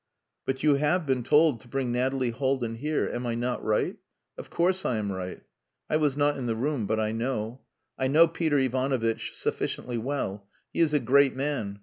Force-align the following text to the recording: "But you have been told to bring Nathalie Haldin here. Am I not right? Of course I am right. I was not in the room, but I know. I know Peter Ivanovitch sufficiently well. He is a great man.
"But 0.47 0.63
you 0.63 0.73
have 0.77 1.05
been 1.05 1.21
told 1.21 1.59
to 1.59 1.67
bring 1.67 1.91
Nathalie 1.91 2.31
Haldin 2.31 2.77
here. 2.77 3.07
Am 3.07 3.27
I 3.27 3.35
not 3.35 3.63
right? 3.63 3.97
Of 4.35 4.49
course 4.49 4.83
I 4.83 4.97
am 4.97 5.11
right. 5.11 5.41
I 5.91 5.97
was 5.97 6.17
not 6.17 6.39
in 6.39 6.47
the 6.47 6.55
room, 6.55 6.87
but 6.87 6.99
I 6.99 7.11
know. 7.11 7.61
I 7.99 8.07
know 8.07 8.27
Peter 8.27 8.57
Ivanovitch 8.57 9.35
sufficiently 9.35 9.99
well. 9.99 10.47
He 10.73 10.79
is 10.79 10.95
a 10.95 10.99
great 10.99 11.35
man. 11.35 11.77